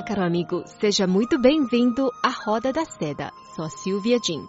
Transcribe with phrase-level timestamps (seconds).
[0.00, 3.30] Olá, caro amigo, seja muito bem-vindo à Roda da Seda.
[3.54, 4.48] Sou Silvia Jin.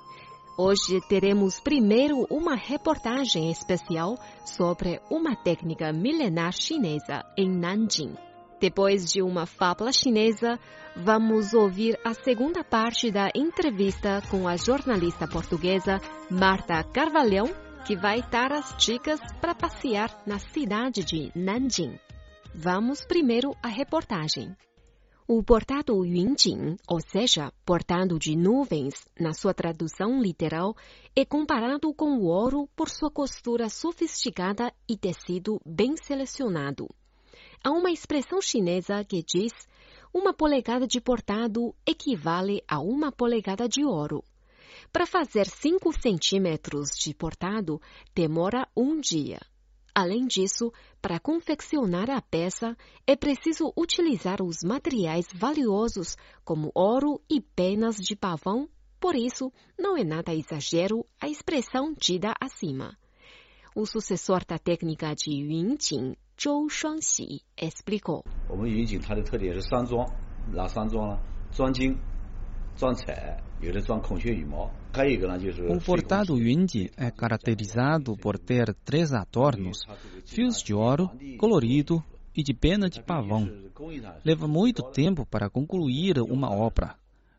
[0.57, 8.15] Hoje teremos primeiro uma reportagem especial sobre uma técnica milenar chinesa em Nanjing.
[8.61, 10.57] Depois de uma fábula chinesa,
[10.95, 17.49] vamos ouvir a segunda parte da entrevista com a jornalista portuguesa Marta Carvalhão,
[17.85, 21.99] que vai dar as dicas para passear na cidade de Nanjing.
[22.55, 24.55] Vamos primeiro à reportagem.
[25.33, 30.75] O portado Yunjing, ou seja, portado de nuvens, na sua tradução literal,
[31.15, 36.89] é comparado com o ouro por sua costura sofisticada e tecido bem selecionado.
[37.63, 39.53] Há uma expressão chinesa que diz:
[40.13, 44.25] uma polegada de portado equivale a uma polegada de ouro.
[44.91, 47.79] Para fazer 5 centímetros de portado,
[48.13, 49.39] demora um dia.
[49.93, 57.41] Além disso, para confeccionar a peça, é preciso utilizar os materiais valiosos como ouro e
[57.41, 58.69] penas de pavão.
[58.99, 62.97] Por isso, não é nada exagero a expressão dita acima.
[63.75, 68.23] O sucessor da técnica de Yunjing, Zhou Shuangxi, explicou.
[75.69, 79.85] O portado Yunji é caracterizado por ter três adornos,
[80.25, 82.03] fios de ouro, colorido
[82.35, 83.49] e de pena de pavão.
[84.25, 86.95] Leva muito tempo para concluir uma obra,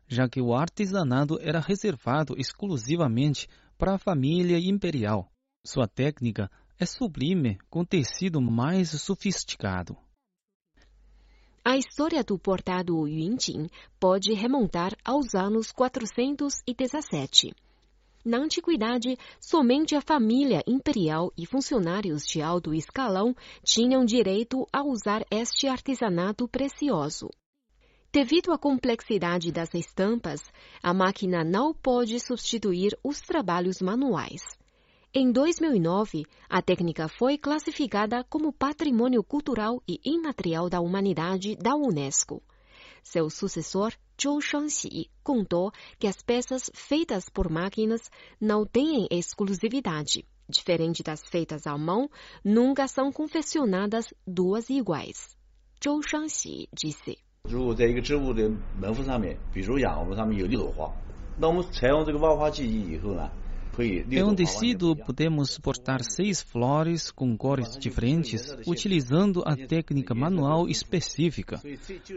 [0.07, 5.29] já que o artesanato era reservado exclusivamente para a família imperial.
[5.63, 6.49] Sua técnica
[6.79, 9.95] é sublime com tecido mais sofisticado.
[11.65, 17.55] A história do portado Yunjing pode remontar aos anos 417.
[18.25, 25.25] Na antiguidade, somente a família imperial e funcionários de alto escalão tinham direito a usar
[25.31, 27.29] este artesanato precioso.
[28.11, 30.41] Devido à complexidade das estampas,
[30.83, 34.41] a máquina não pode substituir os trabalhos manuais.
[35.14, 42.42] Em 2009, a técnica foi classificada como Patrimônio Cultural e Imaterial da Humanidade da Unesco.
[43.02, 50.26] Seu sucessor, Zhou Shuangxi, contou que as peças feitas por máquinas não têm exclusividade.
[50.46, 52.10] Diferente das feitas à mão,
[52.44, 55.36] nunca são confeccionadas duas iguais.
[55.82, 57.18] Zhou Shuangxi disse.
[57.44, 60.92] 如果在一个织物的门缝上面，比如养我们上面有六朵花，
[61.38, 63.41] 那我们采用这个万花技艺以后呢，可以
[63.79, 71.59] em um tecido, podemos portar seis flores com cores diferentes, utilizando a técnica manual específica.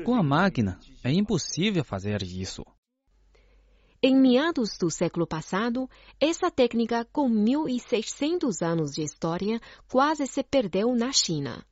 [0.05, 2.63] Com a máquina, é impossível fazer isso.
[4.03, 5.89] Em meados do século passado,
[6.21, 9.59] essa técnica, com 1.600 anos de história,
[9.91, 11.65] quase se perdeu na China.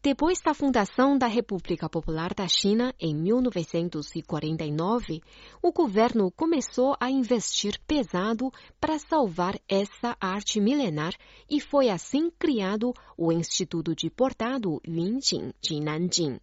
[0.00, 5.20] Depois da fundação da República Popular da China, em 1949,
[5.60, 11.12] o governo começou a investir pesado para salvar essa arte milenar
[11.50, 16.38] e foi assim criado o Instituto de Portado Yunjing de Nanjing.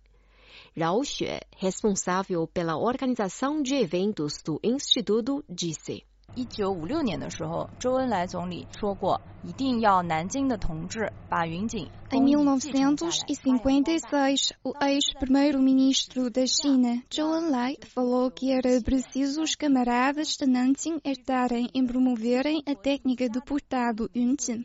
[0.77, 6.03] Rao Xue, responsável pela organização de eventos do Instituto, disse.
[6.36, 20.36] 一九五六年的时候，周恩来总理说过，一定要南京的同志把云锦 Em 1956, o ex-primeiro-ministro da China, Zhou Enlai, falou que era preciso os camaradas
[20.36, 24.64] de Nanjing estarem em promoverem a técnica de portado Yunjin.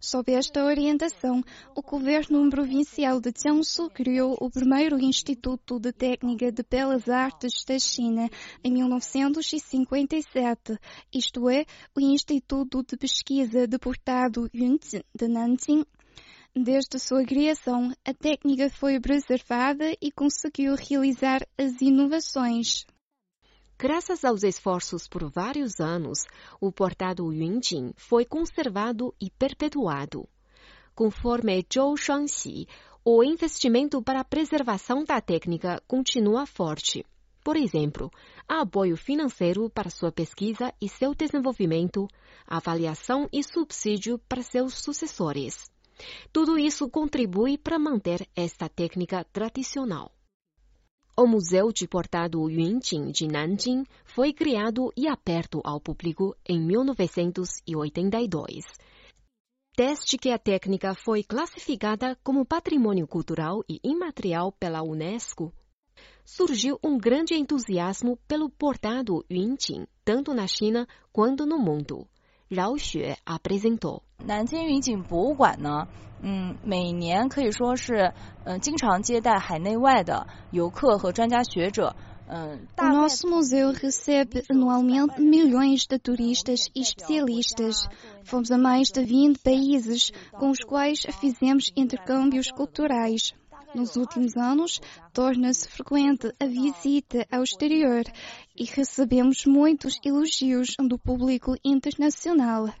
[0.00, 1.42] Sob esta orientação,
[1.74, 7.78] o governo provincial de Jiangsu criou o primeiro Instituto de Técnica de Belas Artes da
[7.78, 8.28] China
[8.62, 10.78] em 1957,
[11.12, 11.64] isto é,
[11.94, 15.84] o Instituto de Pesquisa de Portado de Nanjing.
[16.54, 22.86] Desde sua criação, a técnica foi preservada e conseguiu realizar as inovações.
[23.78, 26.24] Graças aos esforços por vários anos,
[26.58, 30.26] o portado Yunjing foi conservado e perpetuado.
[30.94, 32.66] Conforme Zhou Shuangxi,
[33.04, 37.04] o investimento para a preservação da técnica continua forte.
[37.44, 38.10] Por exemplo,
[38.48, 42.08] há apoio financeiro para sua pesquisa e seu desenvolvimento,
[42.46, 45.70] avaliação e subsídio para seus sucessores.
[46.32, 50.15] Tudo isso contribui para manter esta técnica tradicional.
[51.18, 58.66] O Museu de Portado Yunjing de Nanjing foi criado e aberto ao público em 1982.
[59.74, 65.50] Desde que a técnica foi classificada como patrimônio cultural e imaterial pela Unesco,
[66.22, 72.06] surgiu um grande entusiasmo pelo portado Yunjing, tanto na China quanto no mundo.
[72.49, 74.01] Rao Xue apresentou.
[74.25, 75.87] 南京云锦博物馆呢，
[76.21, 78.13] 嗯，每年可以说是，
[78.43, 81.95] 嗯，经常接待海内外的游客和专家学者。
[82.77, 87.89] O nosso museu recebe anualmente milhões de turistas e especialistas.
[88.23, 93.33] Fomos a mais de 20 países com os quais fizemos intercâmbios culturais.
[93.76, 94.80] Nos últimos anos,
[95.12, 98.04] torna-se frequente a visita ao exterior
[98.56, 102.72] e recebemos muitos elogios do público internacional.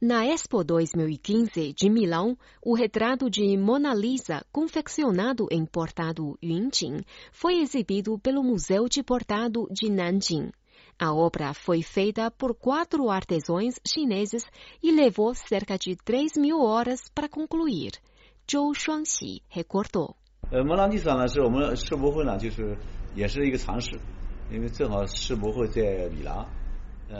[0.00, 7.00] Na Expo 2015 de Milão, o retrato de Mona Lisa, confeccionado em Portado Yunjing,
[7.32, 10.52] foi exibido pelo Museu de Portado de Nanjing.
[10.96, 14.46] A obra foi feita por quatro artesãos chineses
[14.80, 17.90] e levou cerca de 3 mil horas para concluir.
[18.47, 20.15] 周双喜 recordou。
[20.51, 22.77] 呃，莫拉丽莎呢，是我们世博会呢，就是
[23.15, 23.99] 也是一个尝试，
[24.51, 26.45] 因为正好世博会在米兰。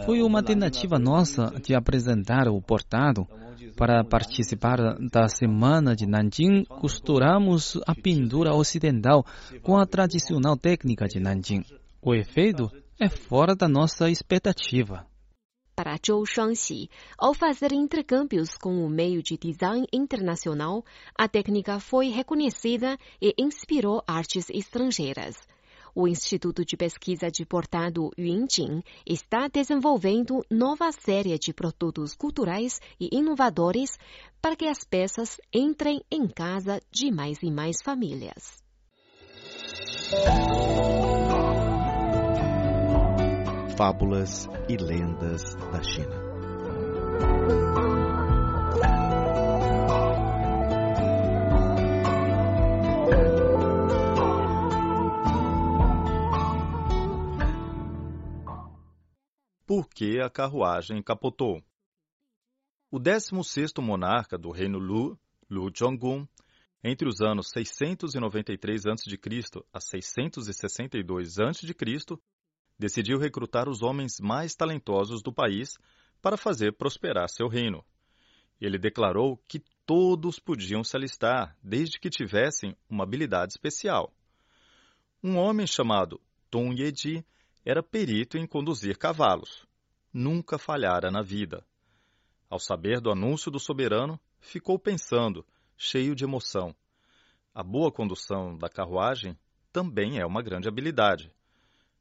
[0.06, 3.28] Foi uma tentativa nossa de apresentar o portado.
[3.76, 4.78] Para participar
[5.12, 9.26] da Semana de Nanjing, costuramos a pintura ocidental
[9.64, 11.64] com a tradicional técnica de Nanjing.
[12.02, 12.70] O efeito
[13.00, 15.08] é fora da nossa expectativa
[15.75, 16.89] para Zhou Shuangxi,
[17.19, 20.85] ao fazer intercâmbios com o meio de design internacional,
[21.17, 25.37] a técnica foi reconhecida e inspirou artes estrangeiras.
[25.95, 33.11] O Instituto de Pesquisa de Portado Yunjing está desenvolvendo nova série de produtos culturais e
[33.13, 33.97] inovadores
[34.43, 38.64] para que as peças entrem em casa de mais e mais famílias.
[43.77, 46.15] Fábulas e lendas da China.
[59.67, 61.61] Por que a carruagem capotou?
[62.93, 65.19] O 16º monarca do reino Lu,
[65.51, 66.29] Lu Zhonggun,
[66.85, 69.19] entre os anos 693 a.C.
[69.73, 71.75] a 662 a.C.,
[72.79, 75.75] decidiu recrutar os homens mais talentosos do país
[76.21, 77.85] para fazer prosperar seu reino.
[78.61, 84.13] Ele declarou que todos podiam se alistar, desde que tivessem uma habilidade especial.
[85.23, 87.25] Um homem chamado Tong Yedi
[87.65, 89.67] era perito em conduzir cavalos.
[90.13, 91.67] Nunca falhara na vida.
[92.49, 95.45] Ao saber do anúncio do soberano, ficou pensando,
[95.77, 96.75] cheio de emoção.
[97.55, 99.37] A boa condução da carruagem
[99.73, 101.33] também é uma grande habilidade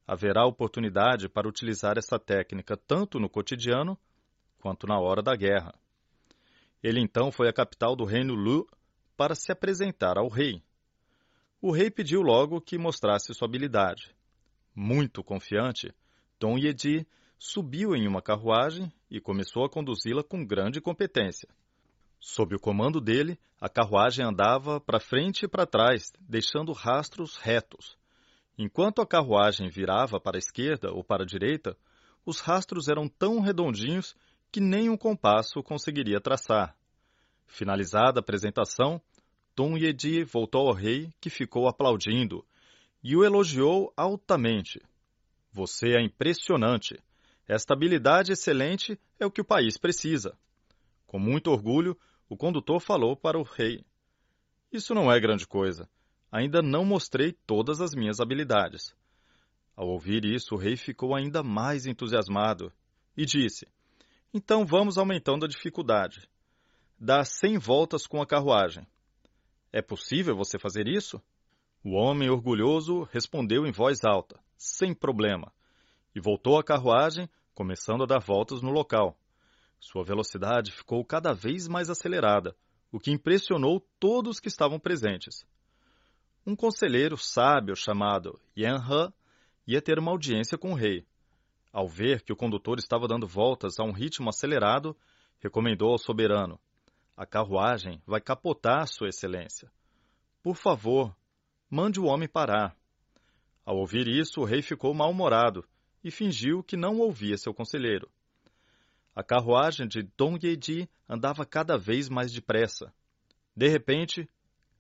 [0.08, 3.98] haverá oportunidade para utilizar essa técnica tanto no cotidiano
[4.60, 5.74] quanto na hora da guerra.
[6.82, 8.68] Ele então foi à capital do reino Lu
[9.16, 10.62] para se apresentar ao rei.
[11.62, 14.14] O rei pediu logo que mostrasse sua habilidade.
[14.76, 15.94] Muito confiante,
[16.40, 17.08] Dom Yedi
[17.38, 21.48] subiu em uma carruagem e começou a conduzi-la com grande competência.
[22.20, 27.98] Sob o comando dele, a carruagem andava para frente e para trás, deixando rastros retos.
[28.58, 31.76] Enquanto a carruagem virava para a esquerda ou para a direita,
[32.26, 34.16] os rastros eram tão redondinhos
[34.52, 36.76] que nem um compasso conseguiria traçar.
[37.48, 39.02] Finalizada a apresentação,
[39.56, 42.46] Tom Yedi voltou ao rei, que ficou aplaudindo,
[43.04, 44.80] e o elogiou altamente.
[45.52, 47.00] Você é impressionante.
[47.48, 50.38] Esta habilidade excelente é o que o país precisa.
[51.08, 51.98] Com muito orgulho,
[52.30, 53.84] o condutor falou para o rei:
[54.72, 55.90] Isso não é grande coisa
[56.34, 58.96] ainda não mostrei todas as minhas habilidades.
[59.76, 62.74] Ao ouvir isso, o rei ficou ainda mais entusiasmado
[63.16, 63.68] e disse:
[64.34, 66.28] Então vamos aumentando a dificuldade.
[67.00, 68.88] Dá cem voltas com a carruagem.
[69.72, 71.22] É possível você fazer isso?
[71.84, 75.54] O homem orgulhoso respondeu em voz alta: Sem problema.
[76.16, 79.16] E voltou à carruagem, começando a dar voltas no local.
[79.80, 82.56] Sua velocidade ficou cada vez mais acelerada,
[82.92, 85.46] o que impressionou todos que estavam presentes
[86.46, 89.14] um conselheiro sábio chamado Yan He
[89.66, 91.06] ia ter uma audiência com o rei.
[91.72, 94.96] Ao ver que o condutor estava dando voltas a um ritmo acelerado,
[95.40, 96.60] recomendou ao soberano:
[97.16, 99.72] A carruagem vai capotar, Sua Excelência.
[100.42, 101.16] Por favor,
[101.70, 102.76] mande o homem parar.
[103.66, 105.66] Ao ouvir isso, o rei ficou mal-humorado
[106.04, 108.12] e fingiu que não ouvia seu conselheiro.
[109.16, 112.94] A carruagem de Dong Yeji andava cada vez mais depressa.
[113.56, 114.28] De repente,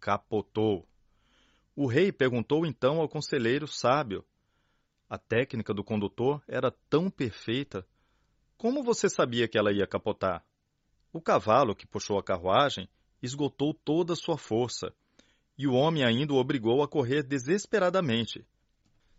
[0.01, 0.85] capotou.
[1.75, 4.23] O rei perguntou então ao conselheiro sábio:
[5.09, 7.85] A técnica do condutor era tão perfeita.
[8.57, 10.45] Como você sabia que ela ia capotar?
[11.11, 12.87] O cavalo que puxou a carruagem
[13.23, 14.93] esgotou toda a sua força,
[15.57, 18.45] e o homem ainda o obrigou a correr desesperadamente.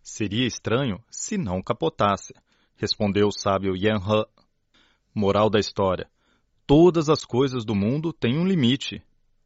[0.01, 2.35] Seria estranho se não capotasse,
[2.77, 4.45] respondeu o sábio Yan He.
[5.13, 6.09] Moral da história:
[6.65, 9.03] Todas as coisas do mundo têm um limite.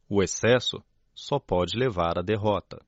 [0.07, 0.83] O excesso
[1.15, 2.79] só pode levar à derrota.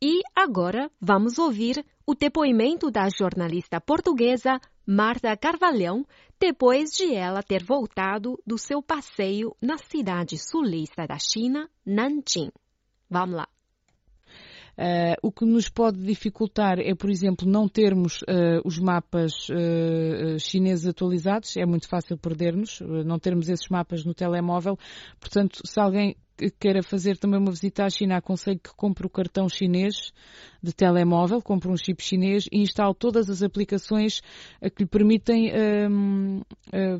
[0.00, 6.06] E agora vamos ouvir o depoimento da jornalista portuguesa Marta Carvalhão,
[6.38, 12.52] depois de ela ter voltado do seu passeio na cidade sulista da China, Nanjing.
[13.08, 13.48] Vamos lá.
[14.78, 20.38] Uh, o que nos pode dificultar é, por exemplo, não termos uh, os mapas uh,
[20.38, 24.78] chineses atualizados, é muito fácil perder-nos, não termos esses mapas no telemóvel.
[25.18, 26.14] Portanto, se alguém
[26.60, 30.12] queira fazer também uma visita à China, aconselho que compre o cartão chinês
[30.62, 34.20] de telemóvel, compre um chip chinês e instale todas as aplicações
[34.60, 35.50] que lhe permitem
[35.88, 36.42] um,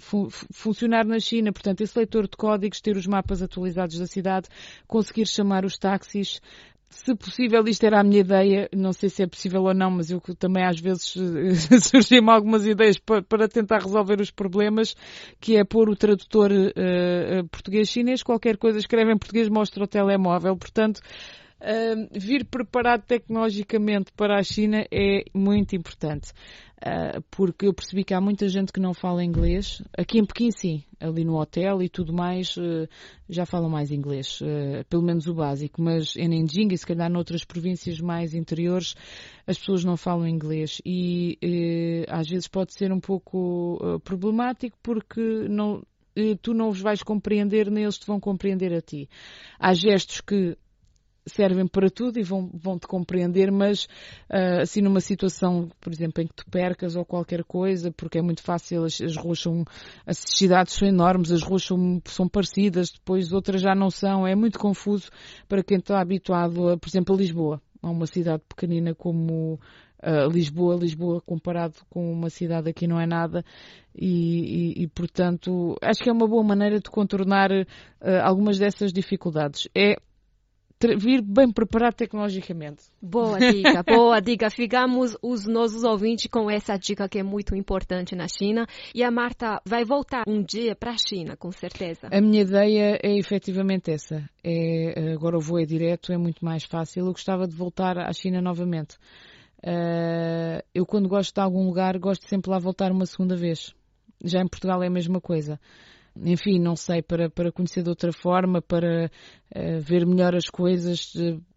[0.01, 1.53] fun funcionar na China.
[1.53, 4.49] Portanto, esse leitor de códigos, ter os mapas atualizados da cidade,
[4.87, 6.41] conseguir chamar os táxis,
[6.89, 10.11] se possível, isto era a minha ideia, não sei se é possível ou não, mas
[10.11, 11.15] eu também às vezes
[11.83, 14.95] surgem-me algumas ideias para, para, tentar resolver os problemas,
[15.41, 20.57] que é pôr o tradutor uh, português-chinês, qualquer coisa escreve em português, mostra o telemóvel,
[20.57, 21.01] portanto,
[21.61, 26.33] uh, vir preparado tecnologicamente para a China é muito importante.
[26.77, 29.83] Uh, porque eu percebi que há muita gente que não fala inglês.
[29.97, 32.87] Aqui em Pequim, sim, ali no hotel e tudo mais, uh,
[33.29, 35.81] já falam mais inglês, uh, pelo menos o básico.
[35.81, 38.95] Mas em Nanjing e se calhar noutras províncias mais interiores,
[39.47, 45.83] as pessoas não falam inglês e às vezes pode ser um pouco problemático porque não,
[46.43, 49.09] tu não os vais compreender nem eles te vão compreender a ti.
[49.59, 50.59] Há gestos que
[51.27, 53.85] servem para tudo e vão, vão te compreender, mas
[54.31, 58.23] uh, assim numa situação, por exemplo, em que tu percas ou qualquer coisa, porque é
[58.23, 59.65] muito fácil, as, as ruas são,
[60.07, 64.35] as cidades são enormes, as ruas são, são parecidas, depois outras já não são, é
[64.35, 65.11] muito confuso
[65.49, 69.59] para quem está habituado, a, por exemplo, a Lisboa, a uma cidade pequenina como
[70.03, 73.45] uh, Lisboa, Lisboa comparado com uma cidade aqui não é nada
[73.95, 77.67] e, e, e portanto acho que é uma boa maneira de contornar uh,
[78.23, 79.69] algumas dessas dificuldades.
[79.75, 79.97] É
[80.99, 82.85] vir bem preparado tecnologicamente.
[83.01, 84.51] Boa dica, boa dica.
[84.51, 88.67] Ficamos os nossos ouvintes com essa dica que é muito importante na China.
[88.95, 92.09] E a Marta vai voltar um dia para a China, com certeza.
[92.13, 94.29] A minha ideia é efetivamente essa.
[94.45, 97.01] É, agora o voo é direto, é muito mais fácil.
[97.01, 98.97] Eu gostava de voltar à China novamente.
[99.65, 103.75] Uh, eu quando gosto de algum lugar, gosto sempre lá voltar uma segunda vez.
[104.23, 105.59] Já em Portugal é a mesma coisa
[106.25, 109.11] enfim, não sei, para, para conhecer de outra forma, para
[109.55, 111.13] uh, ver melhor as coisas.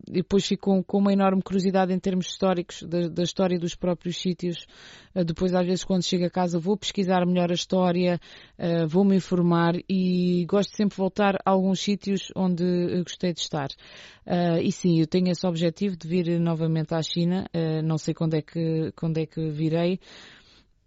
[0.07, 4.65] Depois fico com, uma enorme curiosidade em termos históricos da, da história dos próprios sítios.
[5.15, 8.19] Uh, depois, às vezes, quando chego a casa, vou pesquisar melhor a história,
[8.87, 12.63] vou me informar e gosto sempre de voltar a alguns sítios onde
[13.03, 13.69] gostei de estar.
[14.61, 17.45] e sim, eu tenho esse objetivo de vir novamente à China.
[17.83, 19.99] não sei quando é que, quando é que virei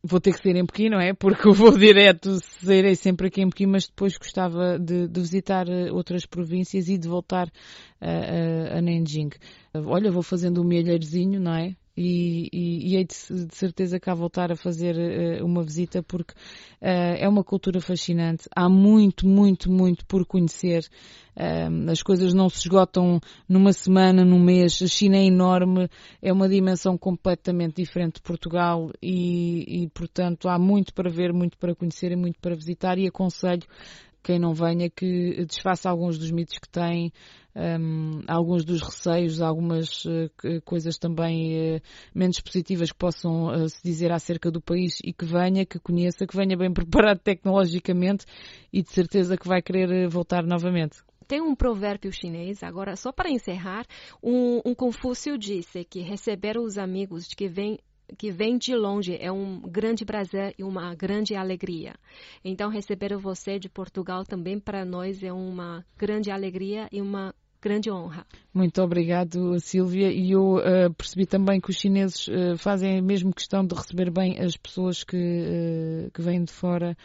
[0.02, 1.14] vou ter que ser em Pequim, não é?
[1.14, 5.68] Porque o vou direto serei sempre aqui em Pequim, mas depois gostava de, de visitar
[5.68, 7.48] eh, outras províncias e de voltar
[8.00, 9.30] a, a, a Nanjing.
[9.74, 11.76] Olha, vou fazendo um milheirozinho, não é?
[11.96, 16.32] E, e, e hei de, de, certeza cá voltar a fazer uh, uma visita porque
[16.32, 18.48] uh, é uma cultura fascinante.
[18.56, 20.88] Há muito, muito, muito por conhecer.
[21.36, 24.80] Uh, as coisas não se esgotam numa semana, num mês.
[24.80, 25.86] A China é enorme,
[26.22, 31.58] é uma dimensão completamente diferente de Portugal e, e portanto, há muito para ver, muito
[31.58, 32.98] para conhecer e muito para visitar.
[32.98, 33.64] E aconselho
[34.22, 37.12] quem não venha que desfaça alguns dos mitos que tem,
[37.54, 40.30] um, alguns dos receios, algumas uh,
[40.64, 41.80] coisas também uh,
[42.14, 46.26] menos positivas que possam uh, se dizer acerca do país e que venha, que conheça,
[46.26, 48.24] que venha bem preparado tecnologicamente
[48.72, 51.02] e de certeza que vai querer voltar novamente.
[51.28, 53.86] Tem um provérbio chinês, agora só para encerrar,
[54.22, 57.78] um, um Confúcio disse que receber os amigos de que vem
[58.16, 61.94] que vem de longe é um grande prazer e uma grande alegria.
[62.44, 67.90] Então, receber você de Portugal também para nós é uma grande alegria e uma grande
[67.90, 68.26] honra.
[68.52, 70.10] Muito obrigado, Silvia.
[70.10, 74.10] E eu uh, percebi também que os chineses uh, fazem a mesma questão de receber
[74.10, 76.96] bem as pessoas que, uh, que vêm de fora.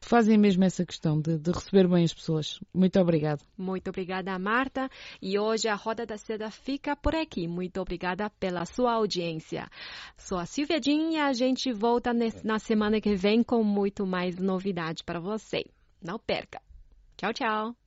[0.00, 2.60] Fazem mesmo essa questão de, de, receber bem as pessoas.
[2.74, 3.42] Muito obrigado.
[3.56, 4.88] Muito obrigada, Marta.
[5.20, 7.48] E hoje a Roda da Seda fica por aqui.
[7.48, 9.68] Muito obrigada pela sua audiência.
[10.16, 12.12] Sou a Silvia Jean e a gente volta
[12.44, 15.64] na semana que vem com muito mais novidade para você.
[16.02, 16.60] Não perca.
[17.16, 17.81] Tchau, tchau.